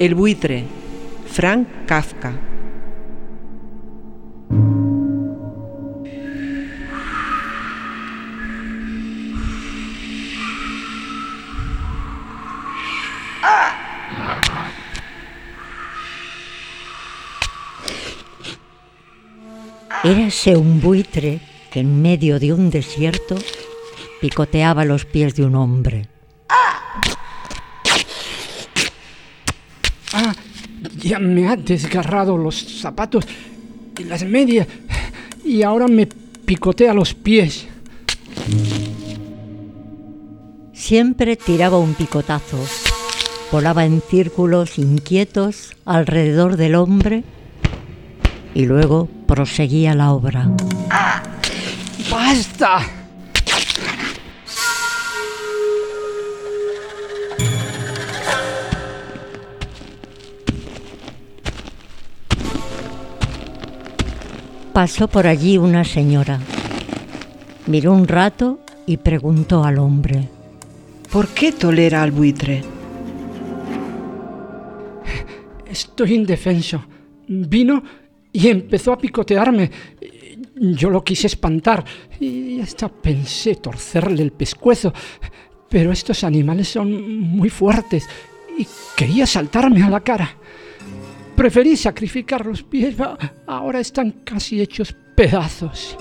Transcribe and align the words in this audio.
El 0.00 0.14
buitre, 0.14 0.64
Frank 1.26 1.68
Kafka. 1.84 2.32
Érase 20.02 20.56
un 20.56 20.80
buitre 20.80 21.40
que 21.70 21.80
en 21.80 22.00
medio 22.00 22.40
de 22.40 22.54
un 22.54 22.70
desierto 22.70 23.34
picoteaba 24.22 24.86
los 24.86 25.04
pies 25.04 25.34
de 25.34 25.44
un 25.44 25.56
hombre. 25.56 26.09
Ya 31.02 31.18
me 31.18 31.48
ha 31.48 31.56
desgarrado 31.56 32.36
los 32.36 32.80
zapatos 32.80 33.24
y 33.98 34.04
las 34.04 34.24
medias 34.24 34.66
y 35.44 35.62
ahora 35.62 35.88
me 35.88 36.06
picotea 36.06 36.94
los 36.94 37.14
pies. 37.14 37.66
Siempre 40.72 41.36
tiraba 41.36 41.78
un 41.78 41.94
picotazo, 41.94 42.58
volaba 43.52 43.84
en 43.84 44.00
círculos 44.00 44.78
inquietos 44.78 45.76
alrededor 45.84 46.56
del 46.56 46.74
hombre 46.74 47.24
y 48.54 48.64
luego 48.64 49.08
proseguía 49.26 49.94
la 49.94 50.12
obra. 50.12 50.50
¡Basta! 52.10 52.80
Pasó 64.72 65.08
por 65.08 65.26
allí 65.26 65.58
una 65.58 65.84
señora. 65.84 66.38
Miró 67.66 67.92
un 67.92 68.06
rato 68.06 68.60
y 68.86 68.98
preguntó 68.98 69.64
al 69.64 69.78
hombre. 69.78 70.28
¿Por 71.10 71.28
qué 71.28 71.50
tolera 71.50 72.02
al 72.02 72.12
buitre? 72.12 72.62
Estoy 75.66 76.14
indefenso. 76.14 76.84
Vino 77.26 77.82
y 78.32 78.48
empezó 78.48 78.92
a 78.92 78.98
picotearme. 78.98 79.70
Yo 80.54 80.88
lo 80.88 81.02
quise 81.02 81.26
espantar 81.26 81.84
y 82.20 82.60
hasta 82.60 82.88
pensé 82.88 83.56
torcerle 83.56 84.22
el 84.22 84.30
pescuezo, 84.30 84.92
pero 85.68 85.90
estos 85.90 86.22
animales 86.22 86.68
son 86.68 87.18
muy 87.18 87.48
fuertes 87.48 88.06
y 88.56 88.66
quería 88.96 89.26
saltarme 89.26 89.82
a 89.82 89.90
la 89.90 90.00
cara. 90.00 90.36
Preferí 91.40 91.74
sacrificar 91.74 92.44
los 92.44 92.62
pies, 92.62 92.96
ahora 93.46 93.80
están 93.80 94.10
casi 94.10 94.60
hechos 94.60 94.94
pedazos. 95.14 95.96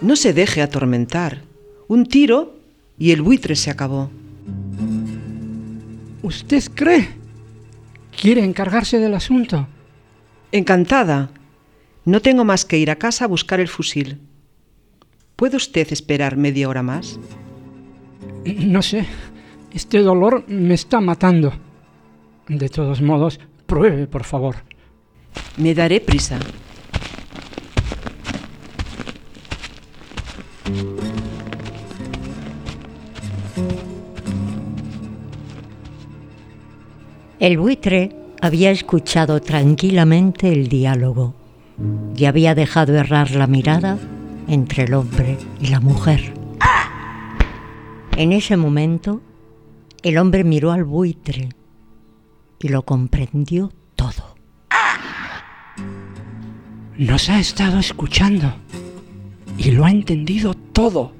No 0.00 0.16
se 0.16 0.32
deje 0.32 0.62
atormentar. 0.62 1.42
Un 1.88 2.06
tiro 2.06 2.56
y 2.98 3.10
el 3.10 3.20
buitre 3.20 3.54
se 3.54 3.70
acabó. 3.70 4.10
¿Usted 6.22 6.64
cree? 6.74 7.10
¿Quiere 8.18 8.42
encargarse 8.42 8.98
del 8.98 9.12
asunto? 9.12 9.68
Encantada. 10.52 11.28
No 12.06 12.22
tengo 12.22 12.46
más 12.46 12.64
que 12.64 12.78
ir 12.78 12.90
a 12.90 12.96
casa 12.96 13.26
a 13.26 13.28
buscar 13.28 13.60
el 13.60 13.68
fusil. 13.68 14.22
¿Puede 15.36 15.58
usted 15.58 15.92
esperar 15.92 16.38
media 16.38 16.66
hora 16.66 16.82
más? 16.82 17.20
No 18.46 18.80
sé. 18.80 19.04
Este 19.72 20.00
dolor 20.00 20.44
me 20.48 20.74
está 20.74 21.00
matando. 21.00 21.52
De 22.48 22.68
todos 22.68 23.02
modos, 23.02 23.38
pruebe, 23.66 24.06
por 24.06 24.24
favor. 24.24 24.56
Me 25.56 25.74
daré 25.74 26.00
prisa. 26.00 26.38
El 37.38 37.58
buitre 37.58 38.16
había 38.40 38.70
escuchado 38.70 39.40
tranquilamente 39.40 40.50
el 40.52 40.68
diálogo 40.68 41.34
y 42.16 42.24
había 42.24 42.54
dejado 42.54 42.96
errar 42.96 43.30
la 43.30 43.46
mirada 43.46 43.98
entre 44.48 44.84
el 44.84 44.94
hombre 44.94 45.38
y 45.60 45.68
la 45.68 45.80
mujer. 45.80 46.32
En 48.16 48.32
ese 48.32 48.56
momento, 48.56 49.20
el 50.02 50.18
hombre 50.18 50.44
miró 50.44 50.72
al 50.72 50.84
buitre 50.84 51.48
y 52.60 52.68
lo 52.68 52.82
comprendió 52.82 53.72
todo. 53.96 54.36
Nos 56.96 57.28
ha 57.28 57.38
estado 57.38 57.78
escuchando 57.78 58.54
y 59.56 59.70
lo 59.70 59.84
ha 59.84 59.90
entendido 59.90 60.54
todo. 60.54 61.12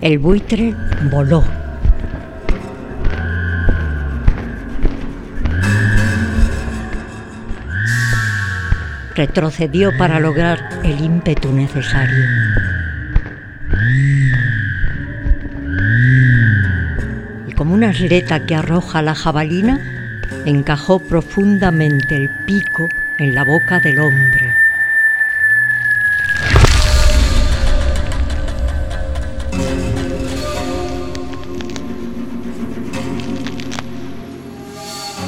El 0.00 0.18
buitre 0.18 0.74
voló 1.10 1.44
retrocedió 9.14 9.96
para 9.98 10.18
lograr 10.20 10.80
el 10.82 11.00
ímpetu 11.00 11.52
necesario. 11.52 12.71
Una 17.82 17.90
atleta 17.90 18.46
que 18.46 18.54
arroja 18.54 19.02
la 19.02 19.12
jabalina, 19.12 19.80
encajó 20.46 21.00
profundamente 21.00 22.14
el 22.14 22.30
pico 22.46 22.88
en 23.18 23.34
la 23.34 23.42
boca 23.42 23.80
del 23.80 23.98
hombre. 23.98 24.54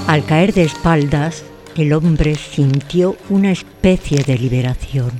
Al 0.06 0.24
caer 0.24 0.54
de 0.54 0.62
espaldas, 0.62 1.42
el 1.74 1.92
hombre 1.92 2.36
sintió 2.36 3.16
una 3.30 3.50
especie 3.50 4.22
de 4.22 4.38
liberación. 4.38 5.10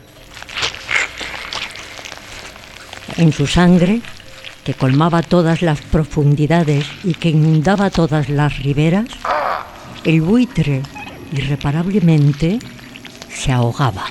En 3.16 3.32
su 3.32 3.48
sangre, 3.48 4.02
que 4.64 4.74
colmaba 4.74 5.22
todas 5.22 5.62
las 5.62 5.80
profundidades 5.80 6.86
y 7.04 7.14
que 7.14 7.28
inundaba 7.28 7.90
todas 7.90 8.28
las 8.28 8.58
riberas, 8.58 9.06
el 10.04 10.22
buitre 10.22 10.82
irreparablemente 11.32 12.58
se 13.28 13.52
ahogaba. 13.52 14.06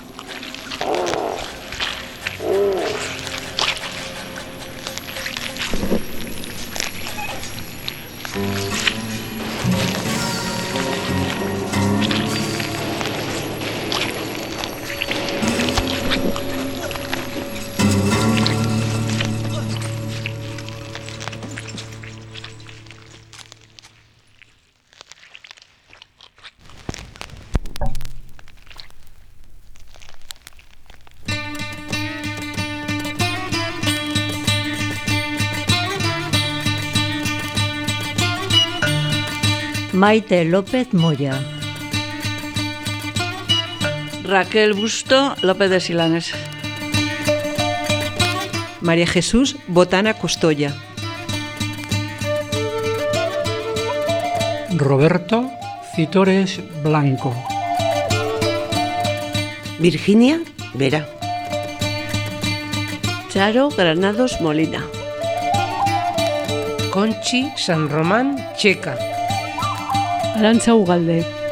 Maite 39.94 40.44
López 40.44 40.92
Moya. 40.92 41.40
Raquel 44.24 44.74
Busto 44.74 45.36
López 45.44 45.70
de 45.70 45.80
Silanes. 45.80 46.34
María 48.82 49.06
Jesús 49.06 49.56
Botana 49.68 50.16
Costoya. 50.16 50.74
Roberto 54.76 55.52
Citores 55.96 56.60
Blanco. 56.82 57.36
Virginia 59.78 60.42
Vera. 60.74 61.08
Charo 63.30 63.70
Granados 63.70 64.42
Molina. 64.42 64.84
Conchi 66.92 67.52
San 67.58 67.90
Román 67.90 68.38
Checa. 68.58 69.13
Arantza 70.36 70.74
Ugalde. 70.74 71.43